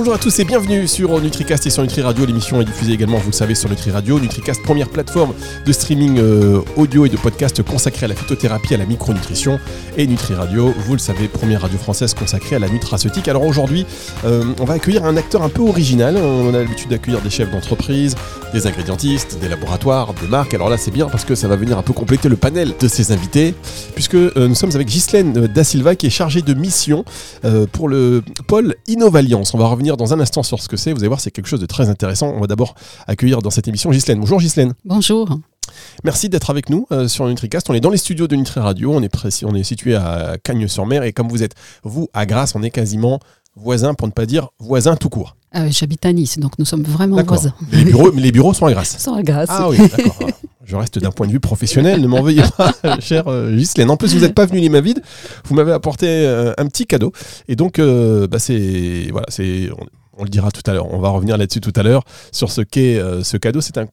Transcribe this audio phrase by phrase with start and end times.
[0.00, 2.24] Bonjour à tous et bienvenue sur NutriCast et sur Nutri Radio.
[2.24, 4.18] L'émission est diffusée également, vous le savez, sur Nutri Radio.
[4.18, 5.34] NutriCast, première plateforme
[5.66, 9.60] de streaming euh, audio et de podcast consacrée à la phytothérapie, à la micronutrition.
[9.98, 13.28] Et Nutri Radio, vous le savez, première radio française consacrée à la nutraceutique.
[13.28, 13.84] Alors aujourd'hui,
[14.24, 16.16] euh, on va accueillir un acteur un peu original.
[16.16, 18.14] On a l'habitude d'accueillir des chefs d'entreprise,
[18.54, 20.54] des ingrédientistes, des laboratoires, des marques.
[20.54, 22.88] Alors là, c'est bien parce que ça va venir un peu compléter le panel de
[22.88, 23.54] ces invités,
[23.94, 27.04] puisque euh, nous sommes avec Ghislaine Da Silva qui est chargée de mission
[27.72, 29.52] pour le pôle Innovalliance.
[29.52, 30.92] On va revenir dans un instant sur ce que c'est.
[30.92, 32.32] Vous allez voir, c'est quelque chose de très intéressant.
[32.34, 32.74] On va d'abord
[33.06, 34.20] accueillir dans cette émission Ghislaine.
[34.20, 34.74] Bonjour Ghislaine.
[34.84, 35.38] Bonjour.
[36.04, 37.70] Merci d'être avec nous euh, sur NutriCast.
[37.70, 38.92] On est dans les studios de Nutri Radio.
[38.92, 41.02] On est, précis, on est situé à Cagnes-sur-Mer.
[41.04, 41.54] Et comme vous êtes,
[41.84, 43.20] vous, à Grasse, on est quasiment
[43.56, 45.36] voisins, pour ne pas dire voisins tout court.
[45.52, 47.52] Ah J'habite à Nice, donc nous sommes vraiment voisins.
[47.72, 48.98] Les bureaux, les bureaux sont à Grasse.
[48.98, 49.48] Sont à Grasse.
[49.50, 50.28] Ah oui, d'accord.
[50.70, 53.90] Je reste d'un point de vue professionnel, ne m'en veuillez pas, cher euh, Ghislaine.
[53.90, 54.80] En plus, vous n'êtes pas venu les mains
[55.44, 57.12] vous m'avez apporté euh, un petit cadeau.
[57.48, 59.68] Et donc, bah, c'est, voilà, c'est,
[60.20, 60.92] on le dira tout à l'heure.
[60.92, 63.60] On va revenir là-dessus tout à l'heure sur ce qu'est euh, ce cadeau.
[63.60, 63.86] C'est un.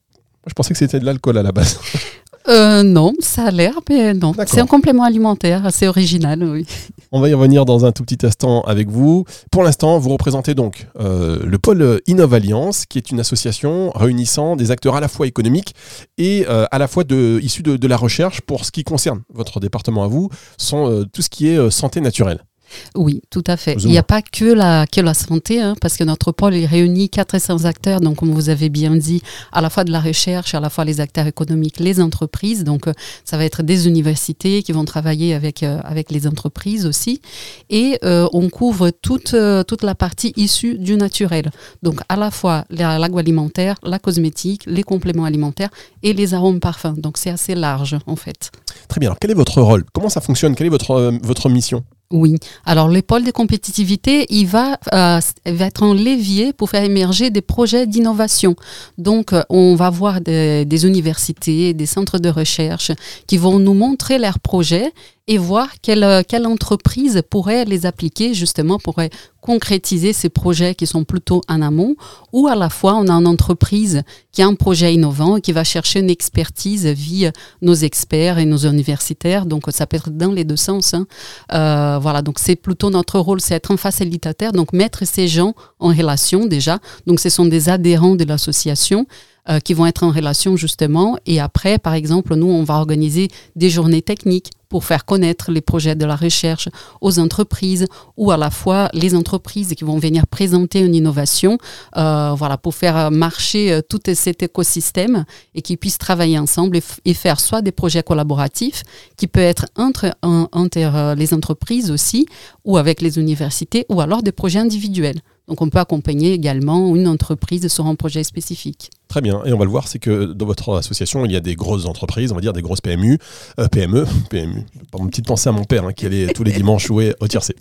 [0.45, 1.79] Je pensais que c'était de l'alcool à la base.
[2.47, 4.33] Euh, non, ça a l'air, mais non.
[4.45, 6.65] C'est un complément alimentaire assez original, oui.
[7.11, 9.25] On va y revenir dans un tout petit instant avec vous.
[9.51, 14.55] Pour l'instant, vous représentez donc euh, le pôle Innov Alliance, qui est une association réunissant
[14.55, 15.73] des acteurs à la fois économiques
[16.17, 19.59] et à la fois de, issus de, de, la recherche pour ce qui concerne votre
[19.59, 22.46] département à vous, sont tout ce qui est santé naturelle.
[22.95, 23.75] Oui, tout à fait.
[23.79, 27.09] Il n'y a pas que la, que la santé, hein, parce que notre pôle réunit
[27.09, 30.59] 400 acteurs, donc comme vous avez bien dit, à la fois de la recherche, à
[30.59, 32.63] la fois les acteurs économiques, les entreprises.
[32.63, 32.93] Donc euh,
[33.23, 37.21] ça va être des universités qui vont travailler avec, euh, avec les entreprises aussi.
[37.69, 39.35] Et euh, on couvre toute,
[39.67, 41.51] toute la partie issue du naturel.
[41.83, 45.69] Donc à la fois l'agroalimentaire, la cosmétique, les compléments alimentaires
[46.03, 46.95] et les arômes parfums.
[46.97, 48.51] Donc c'est assez large en fait.
[48.87, 49.09] Très bien.
[49.09, 49.83] Alors quel est votre rôle?
[49.93, 50.55] Comment ça fonctionne?
[50.55, 51.83] Quelle est votre, votre mission?
[52.09, 52.37] Oui.
[52.65, 57.31] Alors, le pôle de compétitivité, il va, euh, va, être un levier pour faire émerger
[57.31, 58.55] des projets d'innovation.
[58.97, 62.93] Donc, euh, on va voir des, universités, des centres de recherche
[63.27, 64.93] qui vont nous montrer leurs projets
[65.27, 69.09] et voir quelle, euh, quelle entreprise pourrait les appliquer justement, pourrait
[69.41, 71.95] concrétiser ces projets qui sont plutôt en amont,
[72.33, 75.51] ou à la fois on a une entreprise qui a un projet innovant et qui
[75.51, 80.31] va chercher une expertise via nos experts et nos universitaires, donc ça peut être dans
[80.31, 80.93] les deux sens.
[80.93, 81.07] Hein.
[81.53, 85.53] Euh, voilà, donc c'est plutôt notre rôle, c'est être un facilitateur, donc mettre ces gens
[85.79, 89.07] en relation déjà, donc ce sont des adhérents de l'association
[89.49, 91.17] euh, qui vont être en relation justement.
[91.25, 95.61] Et après, par exemple, nous, on va organiser des journées techniques pour faire connaître les
[95.61, 96.69] projets de la recherche
[97.01, 97.85] aux entreprises
[98.15, 101.57] ou à la fois les entreprises qui vont venir présenter une innovation,
[101.95, 107.13] euh, voilà, pour faire marcher euh, tout cet écosystème et qu'ils puissent travailler ensemble et,
[107.13, 108.83] faire soit des projets collaboratifs
[109.15, 112.27] qui peuvent être entre, entre les entreprises aussi
[112.63, 115.21] ou avec les universités ou alors des projets individuels.
[115.47, 118.89] Donc on peut accompagner également une entreprise sur un projet spécifique.
[119.07, 119.41] Très bien.
[119.45, 121.85] Et on va le voir, c'est que dans votre association, il y a des grosses
[121.85, 123.17] entreprises, on va dire des grosses PMU,
[123.57, 124.65] euh, PME, PMU.
[124.99, 127.55] Une petite pensée à mon père hein, qui allait tous les dimanches jouer au tiercé.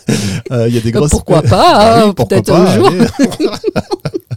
[0.52, 1.10] euh, il y a des grosses.
[1.10, 2.90] Pourquoi pas hein, Peut-être un jour.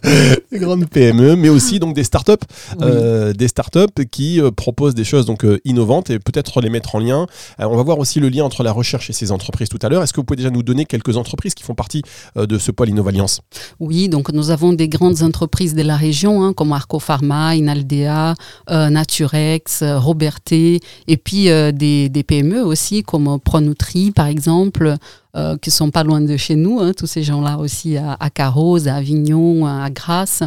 [0.04, 2.34] Des grandes PME, mais aussi donc des startups,
[2.82, 6.96] euh, des startups qui euh, proposent des choses donc euh, innovantes et peut-être les mettre
[6.96, 7.28] en lien.
[7.60, 10.04] on va voir aussi le lien entre la recherche et ces entreprises tout à l'heure.
[10.04, 12.02] Est-ce que vous pouvez déjà nous donner quelques entreprises qui font partie
[12.36, 13.42] de ce pôle Innovalliance
[13.80, 18.36] Oui, donc nous avons des grandes entreprises de la région hein, comme Arco Pharma, Inaldea,
[18.70, 24.98] Naturex, Roberté, et puis des, des, PME aussi comme Pronutri par exemple.
[25.36, 28.30] Euh, qui sont pas loin de chez nous, hein, tous ces gens-là aussi à, à
[28.30, 30.44] Carros, à Avignon, à Grasse.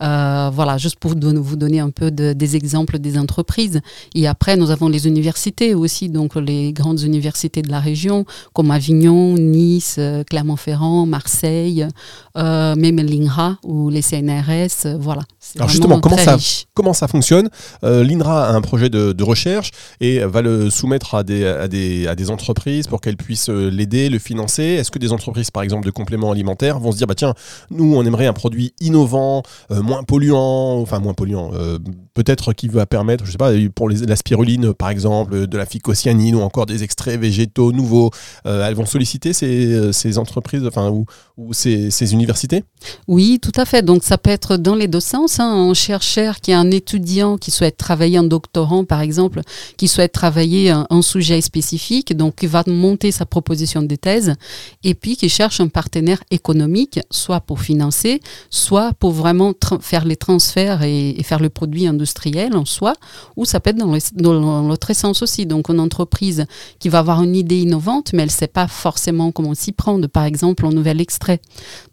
[0.00, 3.80] Euh, voilà, juste pour vous donner un peu de, des exemples des entreprises.
[4.14, 8.70] Et après, nous avons les universités aussi, donc les grandes universités de la région, comme
[8.70, 11.88] Avignon, Nice, euh, Clermont-Ferrand, Marseille,
[12.36, 14.86] euh, même l'INRA ou les CNRS.
[15.00, 15.22] Voilà.
[15.56, 16.36] Alors justement, comment ça,
[16.74, 17.48] comment ça fonctionne?
[17.82, 22.06] L'INRA a un projet de, de, recherche et va le soumettre à des, à des,
[22.06, 25.90] à des entreprises pour qu'elles puissent l'aider, le Est-ce que des entreprises, par exemple, de
[25.90, 27.34] compléments alimentaires vont se dire, bah tiens,
[27.70, 31.78] nous, on aimerait un produit innovant, euh, moins polluant, enfin moins polluant, euh,
[32.18, 36.34] peut-être qui va permettre, je sais pas, pour la spiruline, par exemple, de la phycocyanine
[36.34, 38.10] ou encore des extraits végétaux nouveaux,
[38.44, 42.64] euh, elles vont solliciter ces, ces entreprises, enfin, ou, ces, universités?
[43.06, 43.84] Oui, tout à fait.
[43.84, 45.38] Donc, ça peut être dans les deux sens.
[45.38, 45.48] Hein.
[45.48, 49.42] Un chercheur qui est un étudiant qui souhaite travailler, un doctorant, par exemple,
[49.76, 54.34] qui souhaite travailler un, sujet spécifique, donc qui va monter sa proposition de thèse
[54.82, 58.20] et puis qui cherche un partenaire économique, soit pour financer,
[58.50, 62.94] soit pour vraiment faire les transferts et, faire le produit en industriel en soi,
[63.36, 65.46] ou ça peut être dans, l'autre sens aussi.
[65.46, 66.46] Donc une entreprise
[66.78, 70.06] qui va avoir une idée innovante, mais elle ne sait pas forcément comment s'y prendre,
[70.08, 71.40] par exemple en nouvel extrait.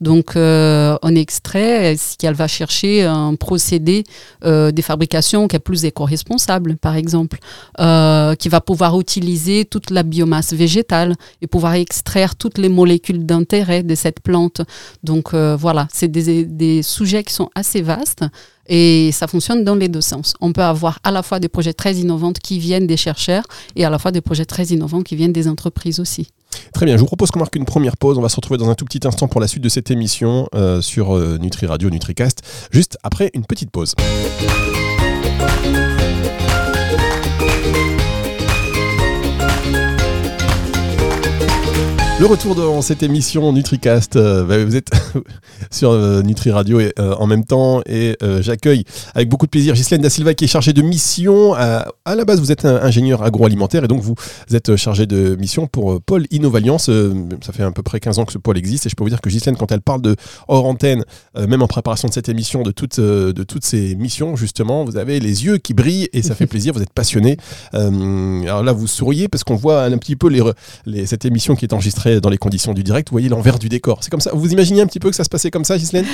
[0.01, 4.03] Donc euh, en extrait, si elle va chercher un procédé
[4.45, 7.39] euh, des fabrications qui est plus éco-responsable, par exemple,
[7.79, 13.25] euh, qui va pouvoir utiliser toute la biomasse végétale et pouvoir extraire toutes les molécules
[13.25, 14.62] d'intérêt de cette plante?
[15.03, 18.23] Donc euh, voilà, c'est des, des sujets qui sont assez vastes.
[18.67, 20.33] Et ça fonctionne dans les deux sens.
[20.41, 23.44] On peut avoir à la fois des projets très innovants qui viennent des chercheurs
[23.75, 26.29] et à la fois des projets très innovants qui viennent des entreprises aussi.
[26.73, 28.17] Très bien, je vous propose qu'on marque une première pause.
[28.17, 30.47] On va se retrouver dans un tout petit instant pour la suite de cette émission
[30.56, 32.41] euh, sur euh, Nutri Radio, NutriCast,
[32.71, 33.94] juste après une petite pause.
[42.17, 44.89] Le retour dans cette émission NutriCast, euh, bah, vous êtes
[45.69, 49.73] sur euh, Nutri Radio et, euh, en même temps et j'accueille avec beaucoup de plaisir
[49.73, 51.53] Ghislaine Da Silva qui est chargée de mission.
[51.53, 54.15] À, la base, vous êtes un ingénieur agroalimentaire et donc vous
[54.53, 56.89] êtes chargé de mission pour Paul Innovalliance.
[57.41, 59.09] ça fait à peu près 15 ans que ce pôle existe et je peux vous
[59.09, 60.15] dire que Ghislaine, quand elle parle de
[60.47, 61.03] hors antenne,
[61.38, 65.19] même en préparation de cette émission, de toutes, de toutes ces missions, justement, vous avez
[65.19, 67.38] les yeux qui brillent et ça fait plaisir, vous êtes passionné.
[67.73, 70.29] alors là, vous souriez parce qu'on voit un petit peu
[70.85, 73.69] les, cette émission qui est enregistrée dans les conditions du direct, vous voyez l'envers du
[73.69, 73.99] décor.
[74.01, 74.31] C'est comme ça.
[74.33, 76.05] Vous imaginez un petit peu que ça se passait comme ça, Ghislaine?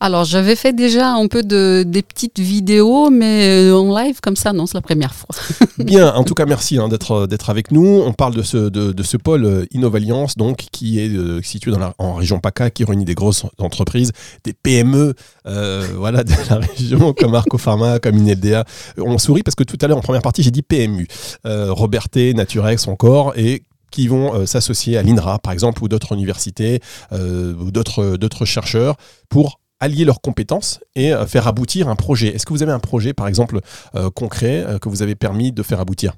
[0.00, 4.36] Alors, j'avais fait déjà un peu de, des petites vidéos, mais euh, en live comme
[4.36, 5.34] ça, non, c'est la première fois.
[5.78, 8.02] Bien, en tout cas, merci hein, d'être d'être avec nous.
[8.04, 11.78] On parle de ce, de, ce pôle euh, Innovalliance, donc, qui est euh, situé dans
[11.78, 14.12] la, en région PACA, qui réunit des grosses entreprises,
[14.44, 15.14] des PME,
[15.44, 18.64] voilà, de la région, comme Arco Pharma, comme INLDA.
[18.98, 21.06] On sourit parce que tout à l'heure, en première partie, j'ai dit PMU.
[21.44, 26.80] Roberté, Naturex encore, et qui vont euh, s'associer à l'INRA, par exemple, ou d'autres universités,
[27.12, 28.96] euh, ou d'autres chercheurs,
[29.28, 32.28] pour allier leurs compétences et euh, faire aboutir un projet.
[32.28, 33.60] Est-ce que vous avez un projet, par exemple,
[34.14, 36.14] concret que vous avez permis de faire aboutir?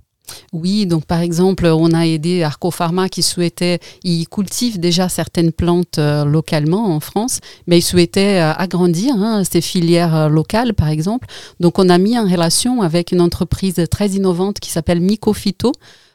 [0.52, 5.52] Oui, donc par exemple, on a aidé Arco Pharma qui souhaitait, il cultive déjà certaines
[5.52, 11.28] plantes localement en France, mais il souhaitait agrandir hein, ces filières locales, par exemple.
[11.60, 15.70] Donc on a mis en relation avec une entreprise très innovante qui s'appelle Mycophyto,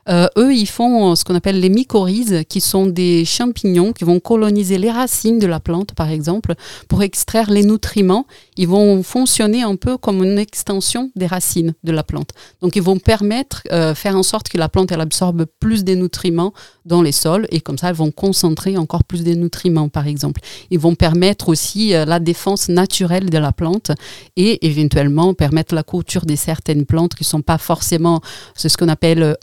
[0.10, 4.20] euh, eux, ils font ce qu'on appelle les mycorhizes, qui sont des champignons qui vont
[4.20, 6.56] coloniser les racines de la plante, par exemple,
[6.88, 8.26] pour extraire les nutriments.
[8.58, 12.32] Ils vont fonctionner un peu comme une extension des racines de la plante.
[12.62, 15.96] Donc, ils vont permettre, euh, faire en sorte que la plante, elle absorbe plus des
[15.96, 16.54] nutriments
[16.86, 20.42] dans les sols, et comme ça, elles vont concentrer encore plus des nutriments, par exemple.
[20.72, 23.92] Ils vont permettre aussi euh, la défense naturelle de la plante
[24.36, 28.22] et éventuellement permettre la couture de certaines plantes qui ne sont pas forcément,
[28.56, 29.36] c'est ce qu'on appelle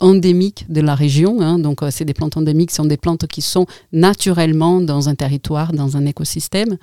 [0.69, 1.41] de la région.
[1.41, 1.59] Hein.
[1.59, 5.15] donc, euh, c'est des plantes endémiques, ce sont des plantes qui sont naturellement dans un
[5.15, 6.77] territoire, dans un écosystème.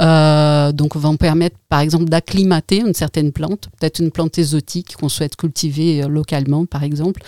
[0.00, 5.08] Euh, donc, vont permettre, par exemple, d'acclimater une certaine plante, peut-être une plante exotique qu'on
[5.08, 7.22] souhaite cultiver euh, localement, par exemple.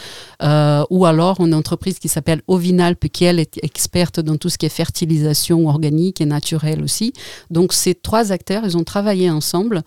[0.90, 4.66] ou alors, une entreprise qui s'appelle Ovinalp, qui, elle, est experte dans tout ce qui
[4.66, 7.12] est fertilisation organique et naturelle aussi.
[7.50, 9.82] Donc, ces trois acteurs, ils ont travaillé ensemble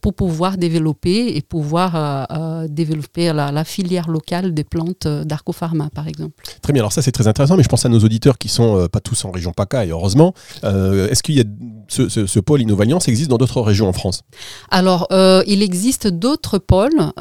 [0.00, 6.08] pour pouvoir développer et pouvoir euh, euh, développer la, filière locale des plantes d'Arcopharma, par
[6.08, 6.44] exemple.
[6.62, 8.88] Très bien, alors ça c'est très intéressant, mais je pense à nos auditeurs qui sont
[8.88, 10.34] pas tous en région PACA, et heureusement.
[10.62, 11.44] Est-ce qu'il y a
[11.88, 14.22] ce, pôle Innovalliance existe dans d'autres régions en France?
[14.70, 15.08] Alors,
[15.46, 17.12] il existe d'autres pôles,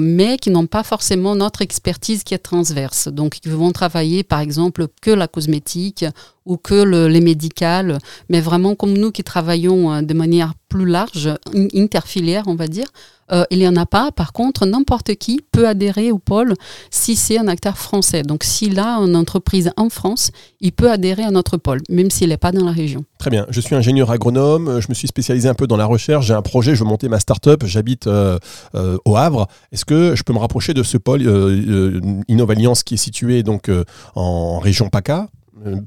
[0.00, 3.08] mais qui n'ont pas forcément notre expertise qui est transverse.
[3.08, 6.04] Donc, ils vont travailler, par exemple, que la cosmétique
[6.46, 7.98] ou que les médicales,
[8.30, 11.30] mais vraiment comme nous qui travaillons euh, de manière plus large,
[11.74, 12.86] interfilière, on va dire,
[13.32, 14.12] euh, il n'y en a pas.
[14.12, 16.54] Par contre, n'importe qui peut adhérer au pôle
[16.90, 18.22] si c'est un acteur français.
[18.22, 22.28] Donc, s'il a une entreprise en France, il peut adhérer à notre pôle, même s'il
[22.28, 23.04] n'est pas dans la région.
[23.18, 23.46] Très bien.
[23.50, 24.80] Je suis ingénieur agronome.
[24.80, 26.26] Je me suis spécialisé un peu dans la recherche.
[26.26, 26.74] J'ai un projet.
[26.74, 27.64] Je veux monter ma start-up.
[27.64, 28.38] J'habite euh,
[29.04, 29.48] au Havre.
[29.72, 31.22] Est-ce que je peux me rapprocher de ce pôle
[32.28, 33.70] Innovalliance qui est situé donc
[34.14, 35.28] en région PACA?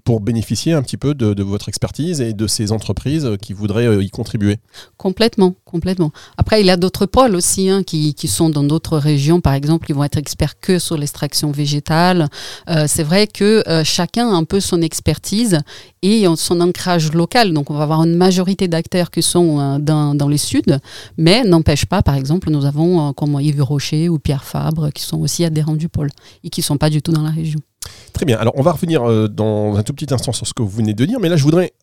[0.04, 4.04] Pour bénéficier un petit peu de, votre expertise et de ces entreprises qui voudraient euh,
[4.04, 4.58] y contribuer
[4.98, 6.12] Complètement, complètement.
[6.38, 9.86] Après, il y a d'autres pôles aussi hein, qui, sont dans d'autres régions, par exemple,
[9.86, 12.30] qui vont être experts que sur l'extraction végétale.
[12.70, 15.60] Euh, c'est vrai que chacun a un peu son expertise
[16.02, 17.54] et son ancrage local.
[17.54, 20.62] Donc, on va avoir une majorité d'acteurs qui sont dans, dans, les suds,
[21.18, 25.20] mais n'empêche pas, par exemple, nous avons comme Yves Rocher ou Pierre Fabre qui sont
[25.20, 26.10] aussi adhérents du pôle
[26.44, 27.60] et qui ne sont pas du tout dans la région.
[28.14, 28.38] Très bien.
[28.38, 30.94] Alors, on va revenir euh, dans un tout petit instant sur ce que vous venez
[30.94, 31.74] de dire, mais là, je voudrais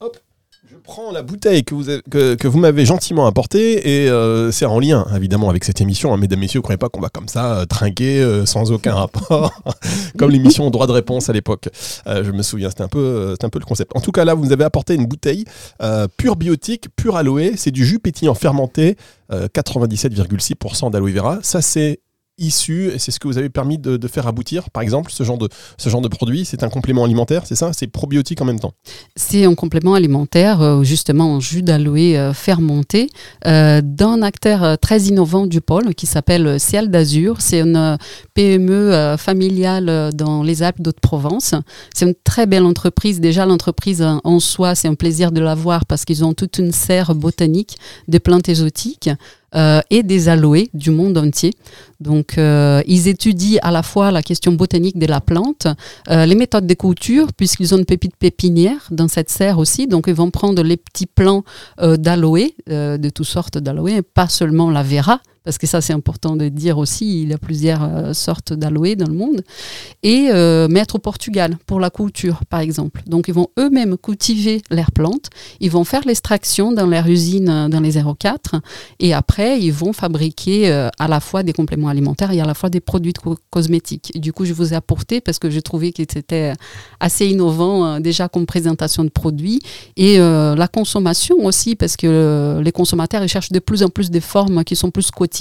[0.87, 5.05] prends la bouteille que vous, que, vous m'avez gentiment apportée et euh, c'est en lien
[5.15, 6.15] évidemment avec cette émission.
[6.15, 8.95] Hein, mesdames, messieurs, ne croyez pas qu'on va comme ça euh, trinquer euh, sans aucun
[9.03, 9.53] rapport,
[10.17, 11.69] comme l'émission Droit de réponse à l'époque.
[12.07, 13.93] je me souviens, c'était un, peu, un peu le concept.
[13.97, 15.45] En tout cas, là, vous nous avez apporté une bouteille
[16.17, 17.57] pure biotique, pure aloe.
[17.57, 18.97] C'est du jus pétillant fermenté,
[19.31, 21.39] 97,6% d'aloe vera.
[21.43, 22.01] Ça, c'est
[22.38, 25.38] issu, et c'est ce que vous avez permis de, faire aboutir, par exemple, ce genre
[25.38, 28.61] de, ce genre de produit C'est un complément alimentaire, c'est ça C'est probiotique en même
[28.61, 28.73] temps?
[29.16, 33.09] C'est un complément alimentaire, euh, justement en jus d'aloe euh, fermenté,
[33.47, 37.40] euh, d'un acteur très innovant du pôle qui s'appelle Ciel d'Azur.
[37.40, 37.99] C'est une
[38.35, 41.55] PME familiale dans les Alpes d'Haute-Provence.
[41.95, 43.21] C'est une très belle entreprise.
[43.21, 46.73] Déjà, l'entreprise en soi, c'est un plaisir de la voir parce qu'ils ont toute une
[46.73, 47.76] serre botanique
[48.09, 49.11] de plantes exotiques.
[49.55, 51.55] Euh, et des aloés du monde entier.
[52.00, 55.69] Donc, euh, ils étudient à la fois la question botanique de la plante,
[56.11, 59.87] euh, les méthodes de couture, puisqu'ils ont une pépite pépinière dans cette serre aussi.
[59.87, 61.45] Donc, ils vont prendre les petits plants
[61.79, 66.49] d'aloe, de toutes sortes d'aloe, pas seulement la vera, parce que ça c'est important de
[66.49, 69.43] dire aussi, il y a plusieurs euh, sortes d'aloe dans le monde,
[70.03, 73.00] et euh, mettre au Portugal pour la culture par exemple.
[73.07, 77.69] Donc ils vont eux-mêmes cultiver leurs plantes, ils vont faire l'extraction dans leur usine euh,
[77.69, 78.57] dans les 04,
[78.99, 82.69] et après ils vont fabriquer à la fois des compléments alimentaires et à la fois
[82.69, 83.15] des produits
[83.50, 84.11] cosmétiques.
[84.17, 86.55] du coup je vous ai apporté parce que j'ai trouvé que c'était
[86.99, 89.61] assez innovant déjà comme présentation de produits,
[89.97, 94.21] et la consommation aussi, parce que les consommateurs ils cherchent de plus en plus des
[94.21, 95.36] formes qui sont plus quotidiennes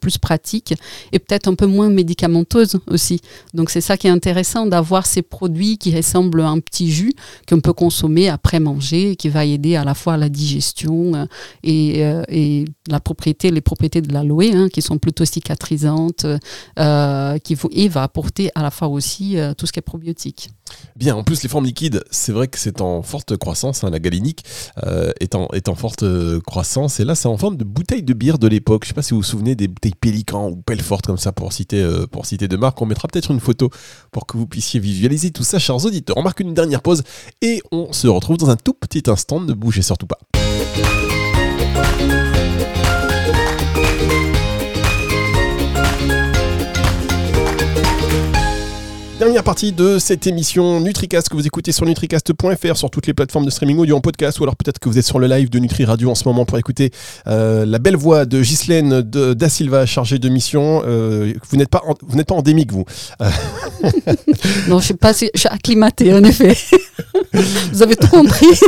[0.00, 0.74] plus pratique
[1.12, 3.20] et peut-être un peu moins médicamenteuse aussi.
[3.54, 7.14] Donc c'est ça qui est intéressant d'avoir ces produits qui ressemblent à un petit jus
[7.48, 11.26] qu'on peut consommer après manger, qui va aider à la fois la digestion euh,
[11.62, 16.26] et, euh, et la propriété, les propriétés de l'aloe hein, qui sont plutôt cicatrisantes,
[16.78, 20.50] euh, qui et va apporter à la fois aussi tout ce qui est probiotique.
[20.96, 23.98] Bien, en plus les formes liquides, c'est vrai que c'est en forte croissance, hein, la
[23.98, 24.44] galénique
[25.20, 26.04] est, en, est en forte
[26.40, 28.94] croissance, et là c'est en forme de bouteille de bière de l'époque, je ne sais
[28.94, 32.06] pas si vous vous souvenez des bouteilles Pélican ou Pelfort comme ça pour citer, euh,
[32.06, 32.80] pour citer deux marques.
[32.82, 33.70] On mettra peut-être une photo
[34.12, 36.16] pour que vous puissiez visualiser tout ça, chers auditeurs.
[36.16, 37.02] On marque une dernière pause
[37.42, 39.40] et on se retrouve dans un tout petit instant.
[39.40, 40.18] Ne bougez surtout pas.
[49.42, 53.50] Partie de cette émission NutriCast que vous écoutez sur nutricast.fr, sur toutes les plateformes de
[53.50, 55.84] streaming audio en podcast, ou alors peut-être que vous êtes sur le live de Nutri
[55.84, 56.90] Radio en ce moment pour écouter
[57.28, 60.82] euh, la belle voix de Ghislaine de, Da Silva, chargée de mission.
[60.84, 62.84] Euh, vous n'êtes pas, vous n'êtes pas endémique, vous.
[64.68, 66.56] non, je suis pas, je suis acclimaté en effet.
[67.72, 68.46] vous avez tout compris.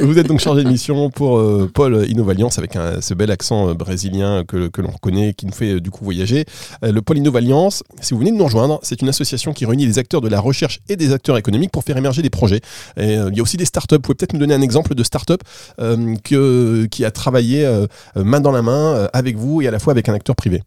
[0.00, 3.74] Vous êtes donc chargé de mission pour euh, Paul Innovalliance avec ce bel accent euh,
[3.74, 6.44] brésilien que, l'on reconnaît, qui nous fait euh, du coup voyager.
[6.82, 9.98] le Pôle Innovalliance, si vous venez de nous rejoindre, c'est une association qui réunit des
[9.98, 12.60] acteurs de la recherche et des acteurs économiques pour faire émerger des projets.
[12.96, 13.96] Et, il y a aussi des startups.
[13.96, 15.42] Vous pouvez peut-être nous donner un exemple de startup
[15.78, 17.68] que, qui a travaillé
[18.16, 20.62] main dans la main avec vous et à la fois avec un acteur privé.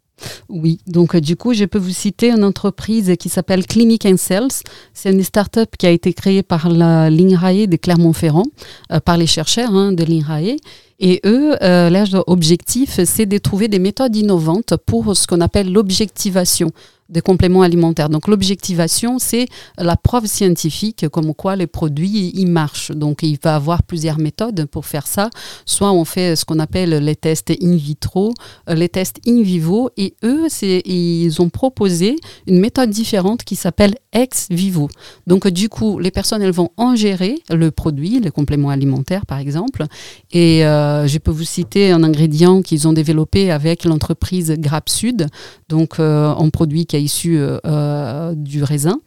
[0.48, 4.48] Oui, donc du coup, je peux vous citer une entreprise qui s'appelle Clinic and Sales.
[4.94, 8.46] C'est une start-up qui a été créée par la l'INRAE de Clermont-Ferrand,
[8.92, 10.56] euh, par les chercheurs hein, de l'INRAE.
[11.00, 15.72] Et eux, euh, leur objectif, c'est de trouver des méthodes innovantes pour ce qu'on appelle
[15.72, 16.70] l'objectivation
[17.10, 18.08] des compléments alimentaires.
[18.08, 22.92] Donc l'objectivation, c'est la preuve scientifique comme quoi les produits, ils marchent.
[22.92, 25.28] Donc il va y avoir plusieurs méthodes pour faire ça.
[25.66, 28.32] Soit on fait ce qu'on appelle les tests in vitro,
[28.68, 33.94] euh, les tests in vivo, et eux, ils ont proposé une méthode différente qui s'appelle
[34.12, 34.88] ex vivo.
[35.26, 39.84] Donc du coup, les personnes, elles vont ingérer le produit, les compléments alimentaires par exemple,
[40.30, 45.26] et euh, je peux vous citer un ingrédient qu'ils ont développé avec l'entreprise Grappe Sud,
[45.68, 49.00] donc euh, un produit qui issu euh, euh, du raisin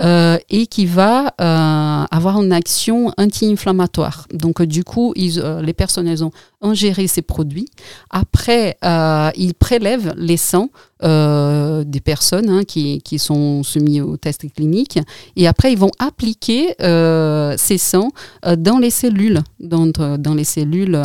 [0.00, 1.32] euh, et qui va
[2.10, 4.26] avoir une action anti-inflammatoire.
[4.32, 7.68] Donc du coup, les personnes elles ont ingéré ces produits.
[8.10, 8.76] Après,
[9.36, 10.70] ils prélèvent les sangs
[11.04, 14.98] euh, des personnes hein, qui, qui, sont soumises au test clinique.
[15.36, 18.10] Et après, ils vont appliquer euh, ces sangs
[18.44, 21.00] euh, dans les cellules, dans, dans les cellules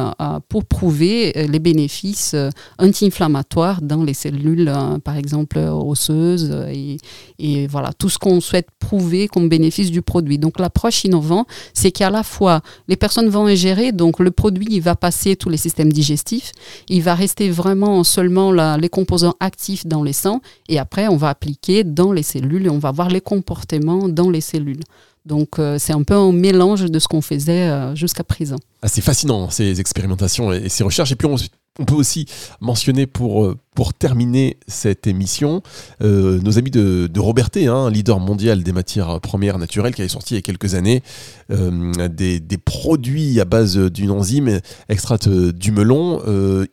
[0.50, 2.36] pour prouver les bénéfices
[2.80, 4.72] anti-inflammatoires dans les cellules,
[5.04, 6.52] par exemple, osseuses.
[6.72, 6.98] Et,
[7.38, 10.40] et voilà, tout ce qu'on souhaite prouver comme bénéfice du produit.
[10.40, 14.82] Donc, l'approche innovante, c'est qu'à la fois, les personnes vont ingérer, donc le produit, il
[14.82, 16.52] va passer les systèmes digestifs,
[16.90, 21.30] il va rester vraiment seulement les composants actifs dans les sangs et après on va
[21.30, 24.84] appliquer dans les cellules et on va voir les comportements dans les cellules.
[25.26, 28.58] Donc euh, c'est un peu un mélange de ce qu'on faisait euh, jusqu'à présent.
[28.82, 31.14] Ah, c'est fascinant ces expérimentations et ces recherches.
[31.14, 31.38] Et puis on,
[31.80, 32.28] On peut aussi
[32.62, 33.58] mentionner pour, euh,
[33.98, 35.64] terminer cette émission
[36.04, 40.36] euh, nos amis de, Roberté, hein, leader mondial des matières premières naturelles, qui avait sorti
[40.36, 41.02] il y a quelques années
[41.50, 46.22] euh, des, des, produits à base d'une enzyme extraite du melon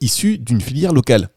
[0.02, 1.30] issus d'une filière locale.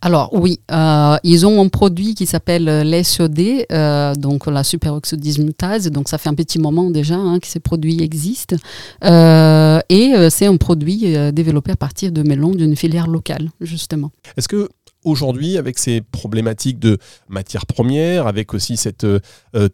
[0.00, 5.90] Alors oui, euh, ils ont un produit qui s'appelle l'SOD, euh, donc la superoxydismutase.
[5.90, 8.56] Donc ça fait un petit moment déjà hein, que ces produits existent.
[9.04, 14.10] Euh, et c'est un produit développé à partir de melons d'une filière locale, justement.
[14.36, 14.68] Est-ce que
[15.04, 19.20] aujourd'hui, avec ces problématiques de matières premières, avec aussi cette euh,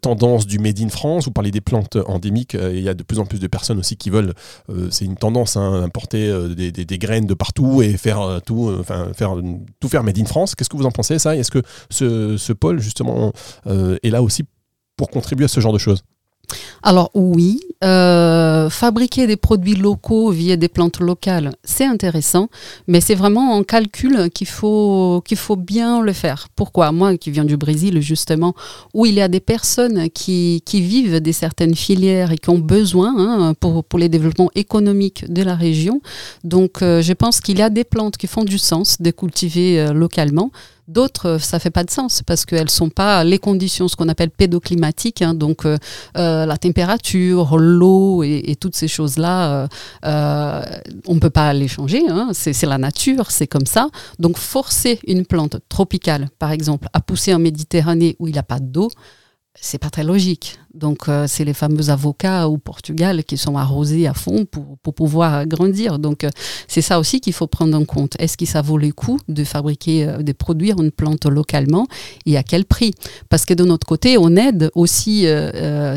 [0.01, 3.03] tendance du Made in France, vous parlez des plantes endémiques, euh, il y a de
[3.03, 4.33] plus en plus de personnes aussi qui veulent,
[4.69, 9.35] euh, c'est une tendance, hein, importer des, graines de partout et faire tout, enfin faire
[9.79, 10.55] tout faire Made in France.
[10.55, 11.35] Qu'est-ce que vous en pensez ça?
[11.35, 13.31] Est-ce que ce, ce pôle justement
[13.65, 14.43] est là aussi
[14.95, 16.03] pour contribuer à ce genre de choses?
[16.83, 22.49] Alors oui, euh, fabriquer des produits locaux via des plantes locales, c'est intéressant,
[22.87, 26.47] mais c'est vraiment en calcul qu'il faut, faut bien le faire.
[26.55, 26.91] Pourquoi?
[26.91, 28.53] Moi qui viens du Brésil justement,
[28.93, 32.59] où il y a des personnes qui, qui vivent des certaines filières et qui ont
[32.59, 36.01] besoin hein, pour, pour les développements économiques de la région,
[36.43, 39.79] donc euh, je pense qu'il y a des plantes qui font du sens de cultiver
[39.79, 40.51] euh, localement.
[40.87, 44.29] D'autres, ça fait pas de sens parce qu'elles sont pas les conditions, ce qu'on appelle
[44.29, 45.77] pédoclimatiques, hein, donc euh,
[46.15, 49.67] euh, la température, l'eau et, toutes ces choses-là,
[50.05, 50.61] euh,
[51.05, 52.03] on ne peut pas les changer.
[52.07, 53.89] Hein, c'est la nature, c'est comme ça.
[54.17, 58.43] Donc forcer une plante tropicale, par exemple, à pousser en Méditerranée où il n'y a
[58.43, 58.89] pas d'eau,
[59.59, 60.59] c'est pas très logique.
[60.73, 64.93] Donc, euh, c'est les fameux avocats au Portugal qui sont arrosés à fond pour, pour
[64.93, 65.99] pouvoir grandir.
[65.99, 66.29] Donc, euh,
[66.67, 68.15] c'est ça aussi qu'il faut prendre en compte.
[68.19, 71.87] Est-ce que ça vaut le coup de fabriquer, euh, de produire une plante localement
[72.25, 72.93] et à quel prix?
[73.29, 75.25] Parce que de notre côté, on aide aussi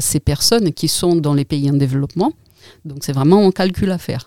[0.01, 2.33] ces personnes qui sont dans les pays en développement.
[2.85, 4.27] Donc, c'est vraiment un calcul à faire.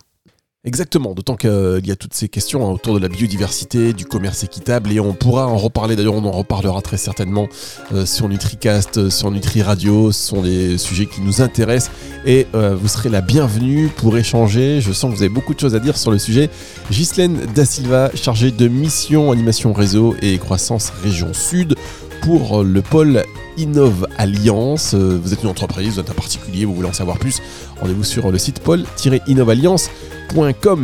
[0.65, 4.93] Exactement, d'autant qu'il y a toutes ces questions autour de la biodiversité, du commerce équitable,
[4.93, 7.49] et on pourra en reparler, d'ailleurs on en reparlera très certainement
[7.93, 11.91] euh, sur NutriCast, euh, sur Nutri Radio, ce sont des sujets qui nous intéressent,
[12.25, 15.59] et euh, vous serez la bienvenue pour échanger, je sens que vous avez beaucoup de
[15.59, 16.49] choses à dire sur le sujet.
[16.89, 21.75] Ghislaine Da Silva, chargée de mission, animation réseau et croissance région sud,
[22.21, 23.23] pour le pôle
[23.57, 24.93] Innove Alliance.
[24.93, 27.41] Vous êtes une entreprise, vous êtes un particulier, vous voulez en savoir plus,
[27.81, 28.61] rendez-vous sur le site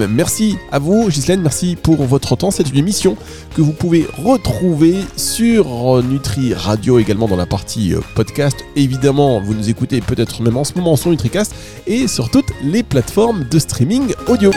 [0.10, 2.51] Merci à vous, Ghislaine, merci pour votre temps.
[2.51, 3.17] C'est une émission
[3.55, 8.58] que vous pouvez retrouver sur Nutri Radio, également dans la partie euh, podcast.
[8.75, 11.54] Évidemment, vous nous écoutez peut-être même en ce moment sur NutriCast
[11.88, 14.52] et sur toutes les plateformes de streaming audio.